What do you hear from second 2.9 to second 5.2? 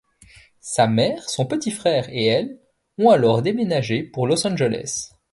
ont alors déménagé pour Los Angeles.